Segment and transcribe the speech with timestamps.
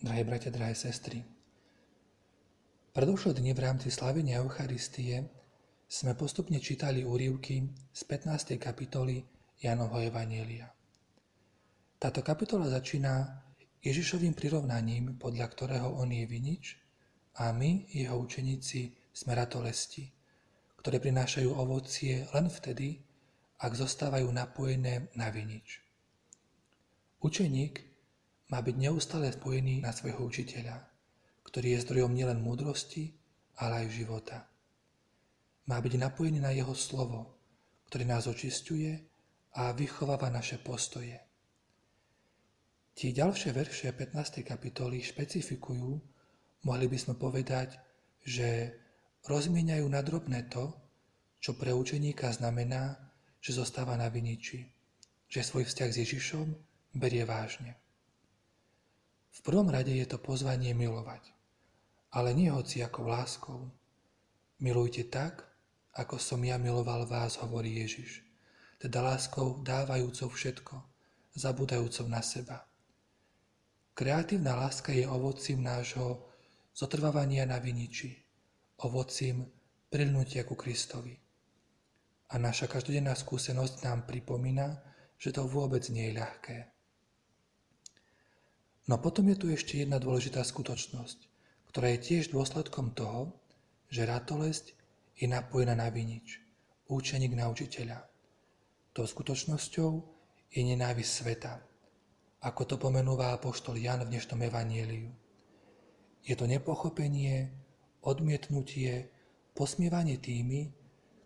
[0.00, 1.20] drahé bratia, drahé sestry.
[2.96, 5.28] Predošlé dni v rámci slavenia Eucharistie
[5.84, 8.56] sme postupne čítali úrivky z 15.
[8.56, 9.20] kapitoly
[9.60, 10.72] Janovho Evanielia.
[12.00, 13.44] Táto kapitola začína
[13.84, 16.80] Ježišovým prirovnaním, podľa ktorého on je vinič
[17.36, 20.08] a my, jeho učeníci, sme ratolesti,
[20.80, 23.04] ktoré prinášajú ovocie len vtedy,
[23.60, 25.84] ak zostávajú napojené na vinič.
[27.20, 27.89] Učeník
[28.50, 30.82] má byť neustále spojený na svojho učiteľa,
[31.46, 33.14] ktorý je zdrojom nielen múdrosti,
[33.62, 34.38] ale aj života.
[35.70, 37.38] Má byť napojený na jeho slovo,
[37.86, 38.90] ktoré nás očistuje
[39.54, 41.18] a vychováva naše postoje.
[42.94, 44.42] Tie ďalšie verše 15.
[44.42, 45.90] kapitoly špecifikujú,
[46.66, 47.78] mohli by sme povedať,
[48.26, 48.74] že
[49.30, 50.74] rozmieniajú na drobné to,
[51.40, 52.98] čo pre učeníka znamená,
[53.40, 54.68] že zostáva na viniči,
[55.30, 56.46] že svoj vzťah s Ježišom
[56.98, 57.80] berie vážne.
[59.30, 61.30] V prvom rade je to pozvanie milovať,
[62.10, 63.60] ale nie hoci ako láskou.
[64.58, 65.46] Milujte tak,
[65.94, 68.26] ako som ja miloval vás, hovorí Ježiš,
[68.82, 70.74] teda láskou dávajúcou všetko,
[71.34, 72.66] zabúdajúcou na seba.
[73.94, 76.24] Kreatívna láska je ovocím nášho
[76.74, 78.16] zotrvávania na viniči,
[78.86, 79.44] ovocím
[79.90, 81.18] prilnutia ku Kristovi.
[82.30, 84.78] A naša každodenná skúsenosť nám pripomína,
[85.18, 86.56] že to vôbec nie je ľahké.
[88.88, 91.18] No potom je tu ešte jedna dôležitá skutočnosť,
[91.68, 93.36] ktorá je tiež dôsledkom toho,
[93.90, 94.72] že ratolesť
[95.18, 96.40] je napojená na vinič,
[96.88, 98.06] účeník na učiteľa.
[98.96, 99.90] Tou skutočnosťou
[100.50, 101.54] je nenávisť sveta,
[102.40, 105.12] ako to pomenúva apoštol Jan v dnešnom evanieliu.
[106.24, 107.52] Je to nepochopenie,
[108.00, 109.12] odmietnutie,
[109.52, 110.72] posmievanie tými,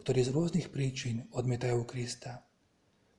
[0.00, 2.40] ktorí z rôznych príčin odmietajú Krista,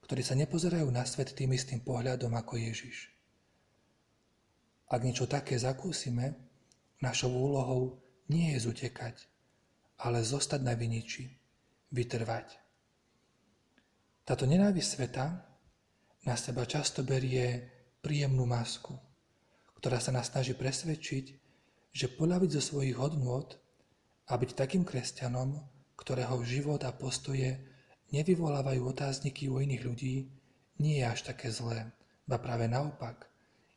[0.08, 3.12] ktorí sa nepozerajú na svet tým istým pohľadom ako Ježiš.
[4.92, 6.36] Ak niečo také zakúsime,
[7.00, 7.96] našou úlohou
[8.28, 9.24] nie je zutekať,
[10.04, 11.32] ale zostať na viniči,
[11.88, 12.60] vytrvať.
[14.28, 15.26] Táto nenávisť sveta
[16.28, 17.72] na seba často berie
[18.04, 18.92] príjemnú masku,
[19.80, 21.24] ktorá sa nás snaží presvedčiť,
[21.96, 23.48] že poľaviť zo svojich hodnôt
[24.28, 25.56] a byť takým kresťanom,
[25.96, 27.64] ktorého život a postoje
[28.12, 30.28] nevyvolávajú otázniky u iných ľudí,
[30.84, 31.96] nie je až také zlé,
[32.28, 33.24] ba práve naopak–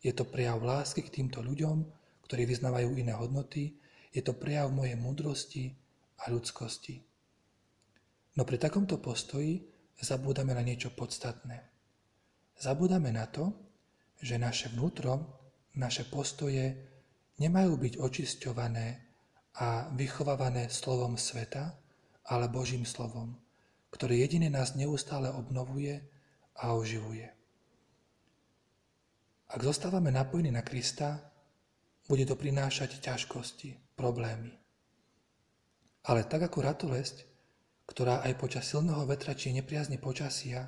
[0.05, 1.81] je to prejav lásky k týmto ľuďom,
[2.29, 3.73] ktorí vyznávajú iné hodnoty,
[4.13, 5.73] je to prejav mojej múdrosti
[6.21, 7.01] a ľudskosti.
[8.37, 9.65] No pri takomto postoji
[9.97, 11.57] zabúdame na niečo podstatné.
[12.53, 13.49] Zabúdame na to,
[14.21, 15.41] že naše vnútro,
[15.73, 16.77] naše postoje
[17.41, 18.87] nemajú byť očisťované
[19.57, 21.73] a vychovávané slovom sveta,
[22.29, 23.33] ale Božím slovom,
[23.89, 25.99] ktoré jedine nás neustále obnovuje
[26.61, 27.44] a oživuje.
[29.55, 31.31] Ak zostávame napojení na Krista,
[32.11, 34.51] bude to prinášať ťažkosti, problémy.
[36.11, 37.23] Ale tak ako ratolesť,
[37.87, 40.67] ktorá aj počas silného vetra či nepriazne počasia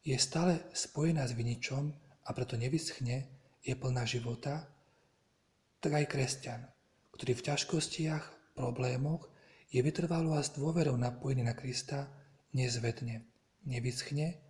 [0.00, 1.92] je stále spojená s viničom
[2.24, 3.28] a preto nevyschne,
[3.60, 4.64] je plná života,
[5.84, 6.64] tak aj kresťan,
[7.12, 9.28] ktorý v ťažkostiach, problémoch
[9.68, 12.08] je vytrvalo a s dôverou napojený na Krista,
[12.56, 13.28] nezvedne,
[13.68, 14.40] nevyschne,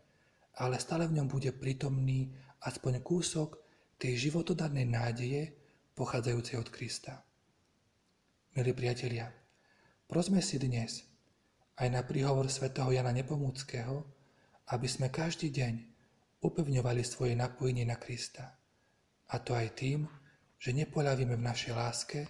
[0.55, 2.31] ale stále v ňom bude prítomný
[2.63, 3.59] aspoň kúsok
[4.03, 5.55] tej životodarnej nádeje
[5.95, 7.23] pochádzajúcej od Krista.
[8.59, 9.31] Milí priatelia,
[10.11, 11.07] prosme si dnes
[11.79, 14.03] aj na príhovor svätého Jana Nepomúckého,
[14.75, 15.75] aby sme každý deň
[16.43, 18.59] upevňovali svoje napojenie na Krista.
[19.31, 20.11] A to aj tým,
[20.59, 22.27] že nepoľavíme v našej láske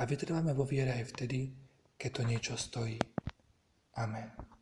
[0.00, 1.52] a vytrváme vo viere aj vtedy,
[2.00, 2.96] keď to niečo stojí.
[4.00, 4.53] Amen.